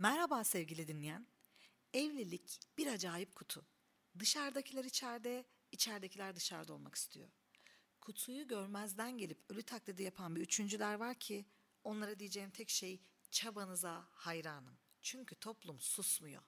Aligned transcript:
Merhaba 0.00 0.44
sevgili 0.44 0.88
dinleyen. 0.88 1.26
Evlilik 1.92 2.60
bir 2.78 2.86
acayip 2.86 3.34
kutu. 3.34 3.66
Dışarıdakiler 4.18 4.84
içeride, 4.84 5.44
içeridekiler 5.72 6.36
dışarıda 6.36 6.72
olmak 6.72 6.94
istiyor. 6.94 7.28
Kutuyu 8.00 8.48
görmezden 8.48 9.18
gelip 9.18 9.38
ölü 9.48 9.62
taklidi 9.62 10.02
yapan 10.02 10.36
bir 10.36 10.40
üçüncüler 10.40 10.94
var 10.94 11.14
ki 11.14 11.46
onlara 11.84 12.18
diyeceğim 12.18 12.50
tek 12.50 12.70
şey 12.70 13.00
çabanıza 13.30 14.08
hayranım. 14.10 14.78
Çünkü 15.02 15.34
toplum 15.34 15.80
susmuyor. 15.80 16.42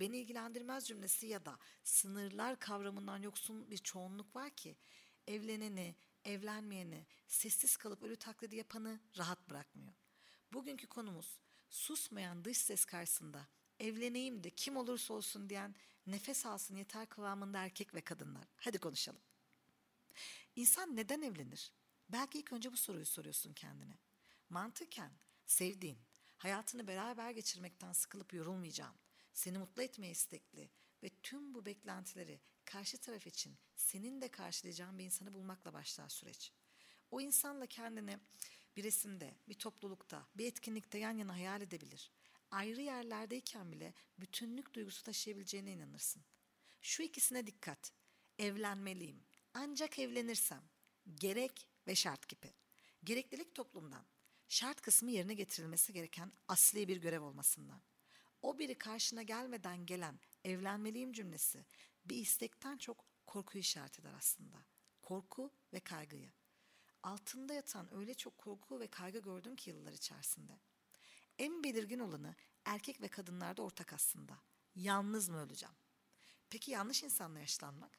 Beni 0.00 0.16
ilgilendirmez 0.16 0.88
cümlesi 0.88 1.26
ya 1.26 1.44
da 1.44 1.58
sınırlar 1.82 2.58
kavramından 2.58 3.22
yoksun 3.22 3.70
bir 3.70 3.78
çoğunluk 3.78 4.36
var 4.36 4.50
ki 4.50 4.76
evleneni, 5.26 5.96
evlenmeyeni, 6.24 7.06
sessiz 7.28 7.76
kalıp 7.76 8.02
ölü 8.02 8.16
taklidi 8.16 8.56
yapanı 8.56 9.00
rahat 9.18 9.50
bırakmıyor. 9.50 9.92
Bugünkü 10.52 10.86
konumuz 10.86 11.45
susmayan 11.70 12.44
dış 12.44 12.58
ses 12.58 12.84
karşısında 12.84 13.48
evleneyim 13.78 14.44
de 14.44 14.50
kim 14.50 14.76
olursa 14.76 15.14
olsun 15.14 15.48
diyen 15.48 15.74
nefes 16.06 16.46
alsın 16.46 16.76
yeter 16.76 17.08
kıvamında 17.08 17.58
erkek 17.58 17.94
ve 17.94 18.00
kadınlar. 18.00 18.44
Hadi 18.56 18.78
konuşalım. 18.78 19.22
İnsan 20.56 20.96
neden 20.96 21.22
evlenir? 21.22 21.72
Belki 22.08 22.38
ilk 22.38 22.52
önce 22.52 22.72
bu 22.72 22.76
soruyu 22.76 23.06
soruyorsun 23.06 23.52
kendine. 23.52 23.98
Mantıken 24.50 25.12
sevdiğin, 25.46 25.98
hayatını 26.36 26.86
beraber 26.86 27.30
geçirmekten 27.30 27.92
sıkılıp 27.92 28.34
yorulmayacağın, 28.34 28.94
seni 29.32 29.58
mutlu 29.58 29.82
etmeye 29.82 30.10
istekli 30.10 30.70
ve 31.02 31.10
tüm 31.22 31.54
bu 31.54 31.66
beklentileri 31.66 32.40
karşı 32.64 32.98
taraf 32.98 33.26
için 33.26 33.58
senin 33.76 34.20
de 34.20 34.28
karşılayacağın 34.28 34.98
bir 34.98 35.04
insanı 35.04 35.34
bulmakla 35.34 35.72
başlar 35.72 36.08
süreç. 36.08 36.52
O 37.10 37.20
insanla 37.20 37.66
kendini 37.66 38.18
bir 38.76 38.84
resimde, 38.84 39.34
bir 39.48 39.54
toplulukta, 39.54 40.26
bir 40.34 40.46
etkinlikte 40.46 40.98
yan 40.98 41.16
yana 41.16 41.34
hayal 41.34 41.62
edebilir. 41.62 42.10
Ayrı 42.50 42.80
yerlerdeyken 42.80 43.72
bile 43.72 43.94
bütünlük 44.18 44.74
duygusu 44.74 45.02
taşıyabileceğine 45.02 45.72
inanırsın. 45.72 46.22
Şu 46.82 47.02
ikisine 47.02 47.46
dikkat. 47.46 47.92
Evlenmeliyim. 48.38 49.22
Ancak 49.54 49.98
evlenirsem. 49.98 50.62
Gerek 51.14 51.68
ve 51.86 51.94
şart 51.94 52.28
gibi. 52.28 52.52
Gereklilik 53.04 53.54
toplumdan. 53.54 54.06
Şart 54.48 54.80
kısmı 54.80 55.10
yerine 55.10 55.34
getirilmesi 55.34 55.92
gereken 55.92 56.32
asli 56.48 56.88
bir 56.88 56.96
görev 56.96 57.22
olmasından. 57.22 57.80
O 58.42 58.58
biri 58.58 58.78
karşına 58.78 59.22
gelmeden 59.22 59.86
gelen 59.86 60.20
evlenmeliyim 60.44 61.12
cümlesi 61.12 61.64
bir 62.04 62.16
istekten 62.16 62.78
çok 62.78 63.04
korku 63.26 63.58
işaret 63.58 64.00
eder 64.00 64.12
aslında. 64.18 64.58
Korku 65.02 65.52
ve 65.72 65.80
kaygıyı. 65.80 66.32
Altında 67.06 67.54
yatan 67.54 67.94
öyle 67.94 68.14
çok 68.14 68.38
korku 68.38 68.80
ve 68.80 68.86
kaygı 68.86 69.18
gördüm 69.18 69.56
ki 69.56 69.70
yıllar 69.70 69.92
içerisinde. 69.92 70.52
En 71.38 71.64
belirgin 71.64 71.98
olanı 71.98 72.34
erkek 72.64 73.00
ve 73.00 73.08
kadınlarda 73.08 73.62
ortak 73.62 73.92
aslında. 73.92 74.38
Yalnız 74.74 75.28
mı 75.28 75.36
öleceğim? 75.36 75.74
Peki 76.50 76.70
yanlış 76.70 77.02
insanla 77.02 77.38
yaşlanmak? 77.38 77.98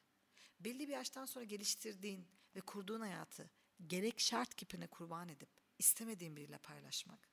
Belli 0.60 0.88
bir 0.88 0.92
yaştan 0.92 1.26
sonra 1.26 1.44
geliştirdiğin 1.44 2.28
ve 2.56 2.60
kurduğun 2.60 3.00
hayatı 3.00 3.50
gerek 3.86 4.20
şart 4.20 4.54
kipine 4.54 4.86
kurban 4.86 5.28
edip 5.28 5.50
istemediğin 5.78 6.36
biriyle 6.36 6.58
paylaşmak. 6.58 7.28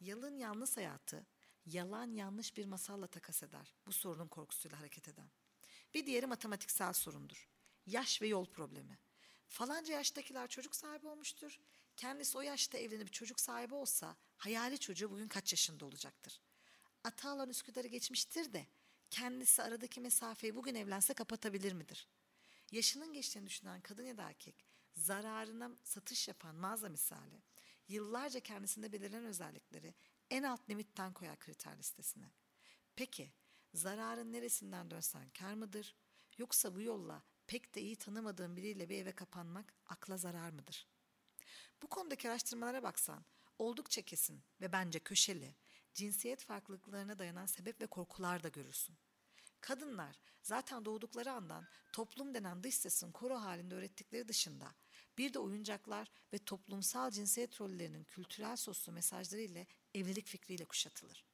Yalın 0.00 0.38
yalnız 0.38 0.76
hayatı 0.76 1.26
yalan 1.66 2.12
yanlış 2.12 2.56
bir 2.56 2.64
masalla 2.64 3.06
takas 3.06 3.42
eder. 3.42 3.74
Bu 3.86 3.92
sorunun 3.92 4.28
korkusuyla 4.28 4.80
hareket 4.80 5.08
eden. 5.08 5.30
Bir 5.94 6.06
diğeri 6.06 6.26
matematiksel 6.26 6.92
sorundur. 6.92 7.48
Yaş 7.86 8.22
ve 8.22 8.26
yol 8.26 8.46
problemi. 8.46 8.98
Falanca 9.48 9.94
yaştakiler 9.94 10.48
çocuk 10.48 10.76
sahibi 10.76 11.08
olmuştur. 11.08 11.60
Kendisi 11.96 12.38
o 12.38 12.40
yaşta 12.40 12.78
evlenip 12.78 13.12
çocuk 13.12 13.40
sahibi 13.40 13.74
olsa 13.74 14.16
hayali 14.36 14.78
çocuğu 14.78 15.10
bugün 15.10 15.28
kaç 15.28 15.52
yaşında 15.52 15.86
olacaktır? 15.86 16.40
Ata 17.04 17.30
alan 17.30 17.48
Üsküdar'ı 17.48 17.88
geçmiştir 17.88 18.52
de 18.52 18.66
kendisi 19.10 19.62
aradaki 19.62 20.00
mesafeyi 20.00 20.56
bugün 20.56 20.74
evlense 20.74 21.14
kapatabilir 21.14 21.72
midir? 21.72 22.08
Yaşının 22.72 23.12
geçtiğini 23.12 23.46
düşünen 23.46 23.80
kadın 23.80 24.02
ya 24.02 24.16
da 24.16 24.22
erkek 24.22 24.64
zararına 24.94 25.70
satış 25.84 26.28
yapan 26.28 26.54
mağaza 26.56 26.88
misali 26.88 27.42
yıllarca 27.88 28.40
kendisinde 28.40 28.92
belirlenen 28.92 29.24
özellikleri 29.24 29.94
en 30.30 30.42
alt 30.42 30.70
limitten 30.70 31.12
koyar 31.12 31.38
kriter 31.38 31.78
listesine. 31.78 32.30
Peki 32.96 33.32
zararın 33.74 34.32
neresinden 34.32 34.90
dönsen 34.90 35.30
kar 35.30 35.54
mıdır? 35.54 35.96
Yoksa 36.38 36.74
bu 36.74 36.80
yolla 36.80 37.22
pek 37.46 37.74
de 37.74 37.80
iyi 37.80 37.96
tanımadığın 37.96 38.56
biriyle 38.56 38.88
bir 38.88 38.98
eve 38.98 39.12
kapanmak 39.12 39.74
akla 39.86 40.16
zarar 40.16 40.50
mıdır? 40.50 40.86
Bu 41.82 41.86
konudaki 41.86 42.30
araştırmalara 42.30 42.82
baksan 42.82 43.24
oldukça 43.58 44.02
kesin 44.02 44.42
ve 44.60 44.72
bence 44.72 44.98
köşeli 44.98 45.54
cinsiyet 45.94 46.44
farklılıklarına 46.44 47.18
dayanan 47.18 47.46
sebep 47.46 47.80
ve 47.80 47.86
korkular 47.86 48.42
da 48.42 48.48
görürsün. 48.48 48.96
Kadınlar 49.60 50.16
zaten 50.42 50.84
doğdukları 50.84 51.32
andan 51.32 51.66
toplum 51.92 52.34
denen 52.34 52.62
dış 52.62 52.74
sesin 52.74 53.12
koro 53.12 53.34
halinde 53.34 53.74
öğrettikleri 53.74 54.28
dışında 54.28 54.74
bir 55.18 55.34
de 55.34 55.38
oyuncaklar 55.38 56.10
ve 56.32 56.38
toplumsal 56.38 57.10
cinsiyet 57.10 57.60
rollerinin 57.60 58.04
kültürel 58.04 58.56
soslu 58.56 58.92
mesajları 58.92 59.40
ile 59.40 59.66
evlilik 59.94 60.26
fikriyle 60.26 60.64
kuşatılır. 60.64 61.24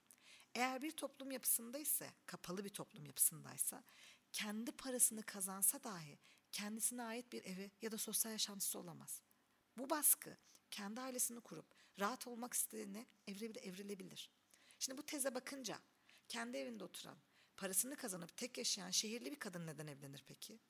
Eğer 0.55 0.83
bir 0.83 0.91
toplum 0.91 1.31
yapısında 1.31 1.79
ise, 1.79 2.11
kapalı 2.27 2.65
bir 2.65 2.71
toplum 2.71 3.06
yapısındaysa, 3.06 3.84
kendi 4.32 4.72
parasını 4.72 5.22
kazansa 5.22 5.84
dahi 5.84 6.19
kendisine 6.53 7.03
ait 7.03 7.32
bir 7.32 7.44
evi 7.44 7.70
ya 7.82 7.93
da 7.93 7.98
sosyal 7.98 8.32
yaşantısı 8.32 8.78
olamaz. 8.78 9.20
Bu 9.78 9.91
baskı 9.91 10.37
kendi 10.70 11.00
ailesini 11.00 11.41
kurup 11.41 11.66
rahat 12.00 12.26
olmak 12.26 12.54
istediğine 12.54 13.06
evrilebilir. 13.26 14.31
Şimdi 14.78 14.98
bu 14.98 15.03
teze 15.03 15.34
bakınca 15.34 15.78
kendi 16.28 16.56
evinde 16.56 16.84
oturan, 16.84 17.16
parasını 17.56 17.97
kazanıp 17.97 18.37
tek 18.37 18.59
yaşayan 18.59 18.91
şehirli 18.91 19.31
bir 19.32 19.38
kadın 19.38 19.66
neden 19.66 19.87
evlenir 19.87 20.25
peki? 20.26 20.60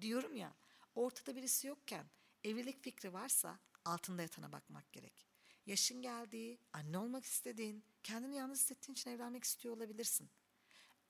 Diyorum 0.00 0.36
ya, 0.36 0.54
ortada 0.94 1.36
birisi 1.36 1.66
yokken 1.66 2.06
evlilik 2.44 2.82
fikri 2.82 3.12
varsa 3.12 3.58
altında 3.84 4.22
yatana 4.22 4.52
bakmak 4.52 4.92
gerek. 4.92 5.26
Yaşın 5.66 6.02
geldiği, 6.02 6.58
anne 6.72 6.98
olmak 6.98 7.24
istediğin, 7.24 7.84
kendini 8.02 8.36
yalnız 8.36 8.58
hissettiğin 8.58 8.94
için 8.94 9.10
evlenmek 9.10 9.44
istiyor 9.44 9.76
olabilirsin. 9.76 10.30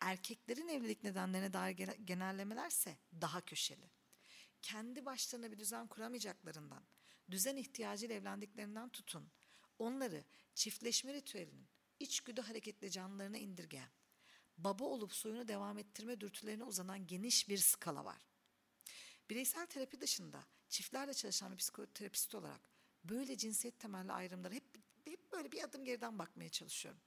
Erkeklerin 0.00 0.69
evlilik 0.69 1.05
nedenlerine 1.05 1.53
dair 1.53 1.77
genellemelerse 2.05 2.99
daha 3.21 3.41
köşeli. 3.41 3.91
Kendi 4.62 5.05
başlarına 5.05 5.53
bir 5.53 5.59
düzen 5.59 5.87
kuramayacaklarından, 5.87 6.84
düzen 7.31 7.56
ihtiyacıyla 7.56 8.15
evlendiklerinden 8.15 8.88
tutun, 8.88 9.28
onları 9.78 10.25
çiftleşme 10.55 11.15
ritüelinin 11.15 11.69
içgüdü 12.00 12.41
hareketli 12.41 12.91
canlılarına 12.91 13.38
indirgeyen, 13.38 13.91
baba 14.59 14.84
olup 14.84 15.15
soyunu 15.15 15.49
devam 15.49 15.78
ettirme 15.78 16.21
dürtülerine 16.21 16.65
uzanan 16.65 17.06
geniş 17.06 17.49
bir 17.49 17.59
skala 17.59 18.05
var. 18.05 18.26
Bireysel 19.31 19.66
terapi 19.66 20.00
dışında 20.00 20.44
çiftlerle 20.69 21.15
çalışan 21.15 21.53
bir 21.53 21.56
psikoterapist 21.56 22.34
olarak 22.34 22.71
böyle 23.05 23.37
cinsiyet 23.37 23.78
temelli 23.78 24.12
ayrımlara 24.12 24.55
hep, 24.55 24.65
hep 25.05 25.32
böyle 25.32 25.53
bir 25.53 25.65
adım 25.65 25.84
geriden 25.84 26.19
bakmaya 26.19 26.49
çalışıyorum. 26.49 27.00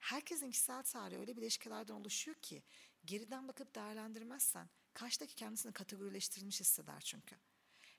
Herkesin 0.00 0.50
kişisel 0.50 0.82
tarihi 0.82 1.18
öyle 1.18 1.36
bileşkelerden 1.36 1.94
oluşuyor 1.94 2.36
ki 2.36 2.62
geriden 3.04 3.48
bakıp 3.48 3.74
değerlendirmezsen 3.74 4.68
karşıdaki 4.94 5.34
kendisini 5.34 5.72
kategorileştirilmiş 5.72 6.60
hisseder 6.60 7.00
çünkü. 7.00 7.36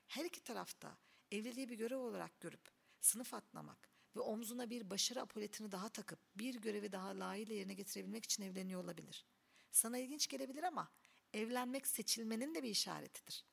Her 0.06 0.24
iki 0.24 0.44
tarafta 0.44 0.98
evliliği 1.30 1.68
bir 1.68 1.78
görev 1.78 1.98
olarak 1.98 2.40
görüp 2.40 2.70
sınıf 3.00 3.34
atlamak 3.34 3.88
ve 4.16 4.20
omzuna 4.20 4.70
bir 4.70 4.90
başarı 4.90 5.20
apoletini 5.20 5.72
daha 5.72 5.88
takıp 5.88 6.18
bir 6.36 6.54
görevi 6.54 6.92
daha 6.92 7.18
layığıyla 7.18 7.54
yerine 7.54 7.74
getirebilmek 7.74 8.24
için 8.24 8.42
evleniyor 8.42 8.84
olabilir. 8.84 9.26
Sana 9.70 9.98
ilginç 9.98 10.28
gelebilir 10.28 10.62
ama 10.62 10.90
evlenmek 11.32 11.86
seçilmenin 11.86 12.54
de 12.54 12.62
bir 12.62 12.70
işaretidir. 12.70 13.44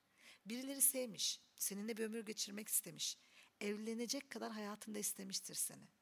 Birileri 0.45 0.81
sevmiş, 0.81 1.41
seninle 1.55 1.97
bir 1.97 2.03
ömür 2.03 2.25
geçirmek 2.25 2.67
istemiş, 2.67 3.17
evlenecek 3.61 4.29
kadar 4.29 4.51
hayatında 4.51 4.99
istemiştir 4.99 5.55
seni. 5.55 5.98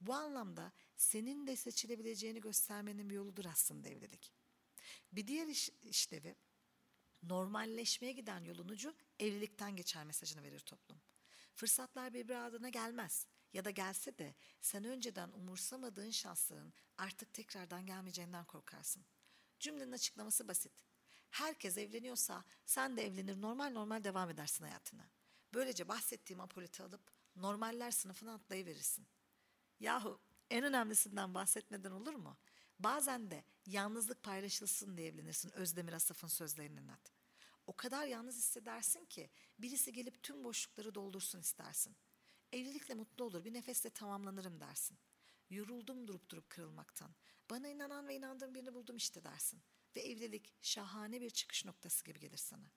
Bu 0.00 0.14
anlamda 0.14 0.72
senin 0.96 1.46
de 1.46 1.56
seçilebileceğini 1.56 2.40
göstermenin 2.40 3.10
bir 3.10 3.14
yoludur 3.14 3.44
aslında 3.44 3.88
evlilik. 3.88 4.32
Bir 5.12 5.26
diğer 5.26 5.46
iş, 5.46 5.70
işlevi 5.82 6.36
normalleşmeye 7.22 8.12
giden 8.12 8.44
yolun 8.44 8.68
ucu 8.68 8.94
evlilikten 9.18 9.76
geçer 9.76 10.04
mesajını 10.04 10.42
verir 10.42 10.60
toplum. 10.60 11.00
Fırsatlar 11.54 12.14
birbiri 12.14 12.38
adına 12.38 12.68
gelmez 12.68 13.26
ya 13.52 13.64
da 13.64 13.70
gelse 13.70 14.18
de 14.18 14.34
sen 14.60 14.84
önceden 14.84 15.32
umursamadığın 15.32 16.10
şansların 16.10 16.72
artık 16.98 17.32
tekrardan 17.34 17.86
gelmeyeceğinden 17.86 18.44
korkarsın. 18.44 19.04
Cümlenin 19.60 19.92
açıklaması 19.92 20.48
basit. 20.48 20.72
Herkes 21.30 21.78
evleniyorsa 21.78 22.44
sen 22.66 22.96
de 22.96 23.06
evlenir 23.06 23.40
normal 23.40 23.70
normal 23.70 24.04
devam 24.04 24.30
edersin 24.30 24.64
hayatına. 24.64 25.10
Böylece 25.54 25.88
bahsettiğim 25.88 26.40
apoleti 26.40 26.82
alıp 26.82 27.12
normaller 27.36 27.90
sınıfına 27.90 28.34
atlayıverirsin. 28.34 29.06
Yahu 29.80 30.20
en 30.50 30.64
önemlisinden 30.64 31.34
bahsetmeden 31.34 31.90
olur 31.90 32.14
mu? 32.14 32.36
Bazen 32.78 33.30
de 33.30 33.44
yalnızlık 33.66 34.22
paylaşılsın 34.22 34.96
diye 34.96 35.08
evlenirsin 35.08 35.50
Özdemir 35.50 35.92
Asaf'ın 35.92 36.28
sözlerinin 36.28 36.88
at. 36.88 37.12
O 37.66 37.76
kadar 37.76 38.06
yalnız 38.06 38.36
hissedersin 38.36 39.04
ki 39.04 39.30
birisi 39.58 39.92
gelip 39.92 40.22
tüm 40.22 40.44
boşlukları 40.44 40.94
doldursun 40.94 41.40
istersin. 41.40 41.96
Evlilikle 42.52 42.94
mutlu 42.94 43.24
olur 43.24 43.44
bir 43.44 43.52
nefesle 43.52 43.90
tamamlanırım 43.90 44.60
dersin. 44.60 44.98
Yoruldum 45.50 46.08
durup 46.08 46.30
durup 46.30 46.50
kırılmaktan. 46.50 47.14
Bana 47.50 47.68
inanan 47.68 48.08
ve 48.08 48.14
inandığım 48.14 48.54
birini 48.54 48.74
buldum 48.74 48.96
işte 48.96 49.24
dersin. 49.24 49.62
Ve 49.96 50.00
evlilik 50.00 50.54
şahane 50.62 51.20
bir 51.20 51.30
çıkış 51.30 51.64
noktası 51.64 52.04
gibi 52.04 52.20
gelir 52.20 52.36
sana. 52.36 52.70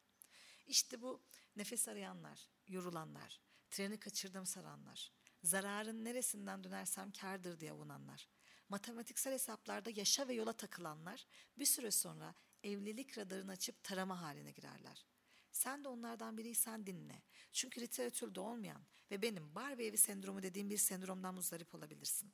İşte 0.68 1.02
bu 1.02 1.22
nefes 1.56 1.88
arayanlar, 1.88 2.50
yorulanlar, 2.68 3.42
treni 3.70 4.00
kaçırdım 4.00 4.46
saranlar, 4.46 5.12
zararın 5.44 6.06
neresinden 6.06 6.64
dönersem 6.64 7.12
kardır 7.12 7.60
diye 7.60 7.72
avunanlar, 7.72 8.28
matematiksel 8.70 9.34
hesaplarda 9.34 9.90
yaşa 9.90 10.28
ve 10.28 10.34
yola 10.34 10.54
takılanlar 10.54 11.28
bir 11.58 11.66
süre 11.66 11.92
sonra 11.92 12.36
evlilik 12.64 13.18
radarını 13.18 13.52
açıp 13.52 13.84
tarama 13.84 14.22
haline 14.22 14.52
girerler. 14.52 15.06
Sen 15.52 15.84
de 15.84 15.88
onlardan 15.88 16.38
biriysen 16.38 16.86
dinle. 16.86 17.22
Çünkü 17.52 17.82
literatürde 17.82 18.40
olmayan 18.40 18.82
ve 19.12 19.22
benim 19.22 19.56
Barbie 19.56 19.88
evi 19.88 19.98
sendromu 19.98 20.44
dediğim 20.44 20.70
bir 20.70 20.78
sendromdan 20.78 21.36
muzdarip 21.36 21.76
olabilirsin. 21.76 22.34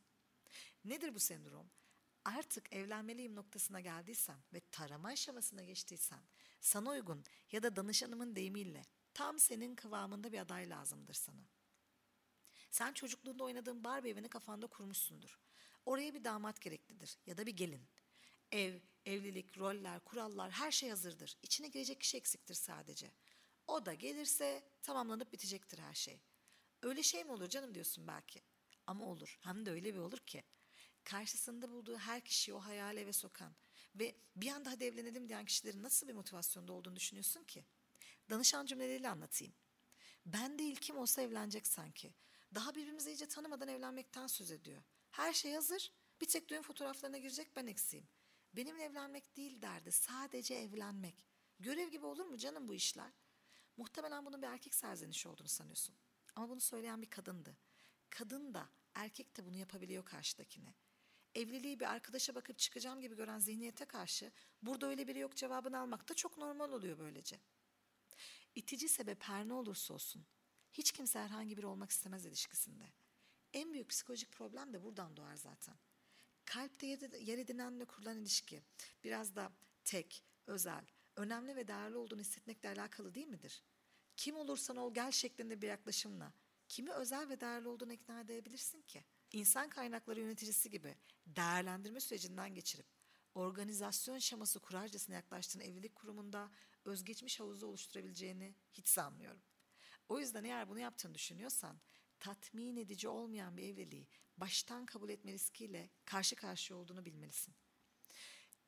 Nedir 0.86 1.15
bu 1.15 1.19
sendrom? 1.19 1.69
Artık 2.25 2.74
evlenmeliyim 2.74 3.36
noktasına 3.36 3.80
geldiysen 3.80 4.39
ve 4.54 4.62
tarama 4.71 5.07
aşamasına 5.07 5.63
geçtiysen 5.63 6.24
sana 6.62 6.89
uygun 6.89 7.24
ya 7.51 7.63
da 7.63 7.75
danışanımın 7.75 8.36
deyimiyle 8.36 8.86
tam 9.13 9.39
senin 9.39 9.75
kıvamında 9.75 10.31
bir 10.31 10.39
aday 10.39 10.69
lazımdır 10.69 11.13
sana. 11.13 11.56
Sen 12.77 12.94
çocukluğunda 12.94 13.44
oynadığın 13.44 13.83
Barbie 13.83 14.12
evini 14.12 14.29
kafanda 14.29 14.68
kurmuşsundur. 14.68 15.39
Oraya 15.85 16.13
bir 16.13 16.24
damat 16.24 16.62
gereklidir 16.62 17.18
ya 17.25 17.38
da 17.38 17.45
bir 17.45 17.56
gelin. 17.56 17.88
Ev, 18.51 18.79
evlilik, 19.06 19.57
roller, 19.57 20.00
kurallar 20.00 20.51
her 20.51 20.71
şey 20.71 20.89
hazırdır. 20.89 21.38
İçine 21.44 21.68
girecek 21.68 22.01
kişi 22.01 22.18
eksiktir 22.18 22.53
sadece. 22.53 23.12
O 23.68 23.85
da 23.85 23.94
gelirse 23.94 24.63
tamamlanıp 24.83 25.33
bitecektir 25.33 25.79
her 25.79 25.94
şey. 25.94 26.19
Öyle 26.81 27.03
şey 27.03 27.24
mi 27.24 27.31
olur 27.31 27.50
canım 27.50 27.74
diyorsun 27.75 28.07
belki. 28.07 28.41
Ama 28.88 29.06
olur. 29.06 29.38
Hem 29.41 29.65
de 29.65 29.71
öyle 29.71 29.94
bir 29.94 30.00
olur 30.00 30.19
ki. 30.19 30.44
Karşısında 31.03 31.71
bulduğu 31.71 31.97
her 31.97 32.21
kişiyi 32.21 32.53
o 32.53 32.59
hayale 32.59 33.01
eve 33.01 33.13
sokan 33.13 33.56
ve 33.95 34.15
bir 34.35 34.51
anda 34.51 34.71
hadi 34.71 34.83
evlenelim 34.83 35.30
diyen 35.30 35.45
kişilerin 35.45 35.83
nasıl 35.83 36.07
bir 36.07 36.13
motivasyonda 36.13 36.73
olduğunu 36.73 36.95
düşünüyorsun 36.95 37.44
ki? 37.44 37.65
Danışan 38.30 38.65
cümleleriyle 38.65 39.09
anlatayım. 39.09 39.53
Ben 40.25 40.59
değil 40.59 40.75
kim 40.75 40.97
olsa 40.97 41.21
evlenecek 41.21 41.68
sanki. 41.68 42.13
Daha 42.57 42.75
birbirimizi 42.75 43.09
iyice 43.09 43.27
tanımadan 43.27 43.68
evlenmekten 43.68 44.27
söz 44.27 44.51
ediyor. 44.51 44.81
Her 45.12 45.33
şey 45.33 45.54
hazır. 45.54 45.92
Bir 46.21 46.25
tek 46.25 46.50
düğün 46.50 46.62
fotoğraflarına 46.62 47.18
girecek 47.18 47.56
ben 47.56 47.68
eksiğim. 47.68 48.07
Benimle 48.54 48.83
evlenmek 48.83 49.38
değil 49.38 49.62
derdi. 49.62 49.92
Sadece 49.92 50.56
evlenmek. 50.56 51.25
Görev 51.59 51.89
gibi 51.89 52.06
olur 52.06 52.25
mu 52.25 52.38
canım 52.38 52.68
bu 52.68 52.74
işler? 52.74 53.12
Muhtemelen 53.77 54.25
bunun 54.25 54.42
bir 54.42 54.48
erkek 54.48 54.75
serzenişi 54.75 55.30
olduğunu 55.30 55.48
sanıyorsun. 55.48 55.95
Ama 56.36 56.50
bunu 56.50 56.62
söyleyen 56.62 57.01
bir 57.01 57.09
kadındı. 57.09 57.57
Kadın 58.09 58.54
da 58.54 58.69
erkek 58.94 59.38
de 59.38 59.45
bunu 59.45 59.56
yapabiliyor 59.56 60.06
karşıdakine. 60.06 60.74
Evliliği 61.36 61.80
bir 61.80 61.92
arkadaşa 61.92 62.36
bakıp 62.36 62.59
çıkacağım 62.59 63.01
gibi 63.01 63.15
gören 63.15 63.39
zihniyete 63.39 63.86
karşı 63.86 64.31
burada 64.62 64.88
öyle 64.88 65.07
biri 65.07 65.19
yok 65.19 65.36
cevabını 65.36 65.80
almak 65.80 66.09
da 66.09 66.13
çok 66.13 66.38
normal 66.38 66.71
oluyor 66.71 67.00
böylece. 67.00 67.39
İtici 68.56 68.89
sebep 68.89 69.24
her 69.24 69.48
ne 69.48 69.54
olursa 69.54 69.94
olsun 69.94 70.25
hiç 70.73 70.91
kimse 70.91 71.19
herhangi 71.19 71.57
biri 71.57 71.65
olmak 71.65 71.91
istemez 71.91 72.25
ilişkisinde. 72.25 72.83
En 73.53 73.73
büyük 73.73 73.89
psikolojik 73.89 74.31
problem 74.31 74.73
de 74.73 74.83
buradan 74.83 75.17
doğar 75.17 75.35
zaten. 75.35 75.75
Kalpte 76.45 76.87
yer 77.19 77.37
edinenle 77.37 77.85
kurulan 77.85 78.17
ilişki 78.17 78.61
biraz 79.03 79.35
da 79.35 79.51
tek, 79.83 80.23
özel, 80.47 80.85
önemli 81.15 81.55
ve 81.55 81.67
değerli 81.67 81.97
olduğunu 81.97 82.19
hissetmekle 82.19 82.69
alakalı 82.69 83.13
değil 83.13 83.27
midir? 83.27 83.63
Kim 84.17 84.35
olursan 84.35 84.77
ol 84.77 84.93
gel 84.93 85.11
şeklinde 85.11 85.61
bir 85.61 85.67
yaklaşımla 85.67 86.33
kimi 86.67 86.91
özel 86.91 87.29
ve 87.29 87.39
değerli 87.39 87.67
olduğunu 87.67 87.93
ikna 87.93 88.21
edebilirsin 88.21 88.81
ki? 88.81 89.03
İnsan 89.31 89.69
kaynakları 89.69 90.19
yöneticisi 90.19 90.69
gibi 90.69 90.95
değerlendirme 91.25 91.99
sürecinden 91.99 92.55
geçirip 92.55 92.85
organizasyon 93.35 94.17
şeması 94.17 94.59
kurarcasına 94.59 95.15
yaklaştığın 95.15 95.59
evlilik 95.59 95.95
kurumunda 95.95 96.51
özgeçmiş 96.85 97.39
havuzu 97.39 97.67
oluşturabileceğini 97.67 98.55
hiç 98.73 98.87
sanmıyorum. 98.87 99.41
O 100.09 100.19
yüzden 100.19 100.44
eğer 100.44 100.69
bunu 100.69 100.80
yaptığını 100.80 101.13
düşünüyorsan 101.13 101.80
tatmin 102.19 102.75
edici 102.75 103.07
olmayan 103.07 103.57
bir 103.57 103.63
evliliği 103.63 104.07
baştan 104.38 104.86
kabul 104.86 105.09
etme 105.09 105.33
riskiyle 105.33 105.89
karşı 106.06 106.36
karşıya 106.36 106.80
olduğunu 106.80 107.06
bilmelisin. 107.06 107.56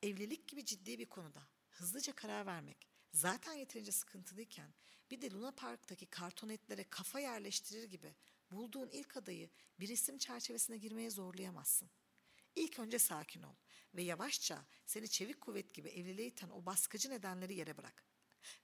Evlilik 0.02 0.48
gibi 0.48 0.64
ciddi 0.64 0.98
bir 0.98 1.06
konuda 1.06 1.48
hızlıca 1.70 2.14
karar 2.14 2.46
vermek 2.46 2.88
zaten 3.12 3.52
yeterince 3.52 3.92
sıkıntılıyken 3.92 4.74
bir 5.10 5.20
de 5.20 5.30
Luna 5.30 5.50
Park'taki 5.50 6.06
kartonetlere 6.06 6.84
kafa 6.90 7.20
yerleştirir 7.20 7.84
gibi 7.84 8.14
bulduğun 8.50 8.88
ilk 8.88 9.16
adayı 9.16 9.50
bir 9.80 9.88
isim 9.88 10.18
çerçevesine 10.18 10.76
girmeye 10.78 11.10
zorlayamazsın. 11.10 11.90
İlk 12.56 12.78
önce 12.78 12.98
sakin 12.98 13.42
ol 13.42 13.54
ve 13.94 14.02
yavaşça 14.02 14.66
seni 14.86 15.08
çevik 15.08 15.40
kuvvet 15.40 15.74
gibi 15.74 15.88
evliliğe 15.88 16.28
iten 16.28 16.50
o 16.50 16.66
baskıcı 16.66 17.10
nedenleri 17.10 17.54
yere 17.54 17.76
bırak. 17.76 18.04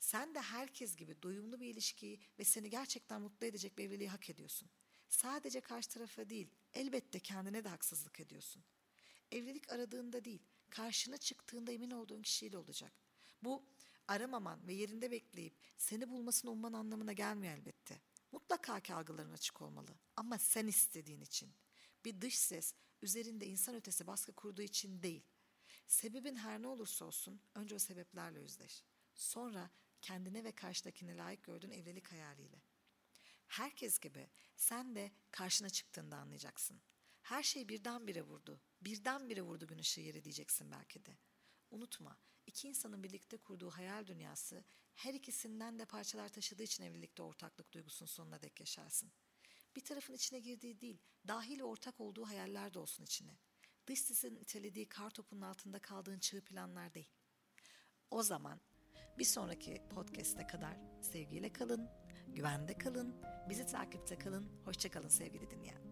Sen 0.01 0.35
de 0.35 0.41
herkes 0.41 0.97
gibi 0.97 1.23
doyumlu 1.23 1.61
bir 1.61 1.67
ilişkiyi 1.67 2.21
ve 2.39 2.45
seni 2.45 2.71
gerçekten 2.71 3.21
mutlu 3.21 3.47
edecek 3.47 3.79
bir 3.79 3.85
evliliği 3.85 4.09
hak 4.09 4.31
ediyorsun. 4.31 4.71
Sadece 5.09 5.61
karşı 5.61 5.89
tarafa 5.89 6.31
değil, 6.31 6.49
elbette 6.75 7.21
kendine 7.21 7.65
de 7.65 7.69
haksızlık 7.69 8.21
ediyorsun. 8.21 8.65
Evlilik 9.31 9.73
aradığında 9.73 10.25
değil, 10.25 10.43
karşına 10.71 11.19
çıktığında 11.19 11.73
emin 11.73 11.91
olduğun 11.91 12.23
kişiyle 12.23 12.59
olacak. 12.59 12.93
Bu 13.43 13.65
aramaman 14.09 14.67
ve 14.67 14.73
yerinde 14.73 15.11
bekleyip 15.11 15.55
seni 15.77 16.11
bulmasını 16.11 16.51
umman 16.51 16.73
anlamına 16.73 17.13
gelmiyor 17.13 17.55
elbette. 17.55 18.01
Mutlaka 18.33 18.81
ki 18.81 18.95
algıların 18.95 19.33
açık 19.33 19.63
olmalı 19.63 19.91
ama 20.17 20.39
sen 20.39 20.67
istediğin 20.67 21.21
için. 21.21 21.53
Bir 22.05 22.21
dış 22.21 22.39
ses 22.39 22.75
üzerinde 23.03 23.47
insan 23.47 23.75
ötesi 23.75 24.07
baskı 24.07 24.33
kurduğu 24.33 24.63
için 24.63 25.03
değil. 25.03 25.23
Sebebin 25.87 26.37
her 26.37 26.63
ne 26.63 26.67
olursa 26.67 27.05
olsun 27.05 27.41
önce 27.55 27.75
o 27.75 27.79
sebeplerle 27.79 28.41
yüzleş. 28.41 28.85
Sonra 29.17 29.71
kendine 30.03 30.45
ve 30.45 30.53
karşıdakine 30.53 31.17
layık 31.17 31.45
gördüğün 31.45 31.71
evlilik 31.71 32.13
hayaliyle. 32.13 32.63
Herkes 33.47 33.99
gibi 33.99 34.31
sen 34.57 34.95
de 34.95 35.13
karşına 35.31 35.71
çıktığında 35.71 36.17
anlayacaksın. 36.17 36.81
Her 37.23 37.43
şey 37.43 37.69
birdenbire 37.69 38.23
vurdu. 38.23 38.61
Birdenbire 38.81 39.43
vurdu 39.43 39.67
gün 39.67 39.79
ışığı 39.79 40.01
yeri 40.01 40.25
diyeceksin 40.25 40.71
belki 40.71 41.05
de. 41.07 41.19
Unutma, 41.71 42.19
iki 42.47 42.69
insanın 42.69 43.03
birlikte 43.03 43.37
kurduğu 43.37 43.71
hayal 43.71 44.07
dünyası 44.07 44.65
her 44.95 45.15
ikisinden 45.15 45.79
de 45.79 45.85
parçalar 45.85 46.29
taşıdığı 46.29 46.63
için 46.63 46.85
evlilikte 46.85 47.23
ortaklık 47.23 47.73
duygusunun 47.73 48.09
sonuna 48.09 48.43
dek 48.43 48.61
yaşarsın. 48.61 49.13
Bir 49.77 49.85
tarafın 49.85 50.15
içine 50.15 50.39
girdiği 50.39 50.81
değil, 50.81 50.99
dahil 51.29 51.59
ve 51.59 51.65
ortak 51.65 52.01
olduğu 52.01 52.27
hayaller 52.27 52.75
de 52.75 52.79
olsun 52.79 53.05
içine. 53.05 53.39
Dış 53.87 54.01
sesin 54.01 54.37
itelediği 54.37 54.89
kar 54.89 55.11
topunun 55.11 55.41
altında 55.41 55.79
kaldığın 55.79 56.19
çığ 56.19 56.45
planlar 56.45 56.95
değil. 56.95 57.11
O 58.11 58.23
zaman 58.23 58.61
bir 59.19 59.25
sonraki 59.25 59.83
podcast'e 59.95 60.47
kadar 60.47 60.77
sevgiyle 61.01 61.53
kalın, 61.53 61.89
güvende 62.35 62.79
kalın, 62.79 63.15
bizi 63.49 63.67
takipte 63.67 64.19
kalın, 64.19 64.47
hoşçakalın 64.65 65.09
sevgili 65.09 65.51
dinleyen. 65.51 65.86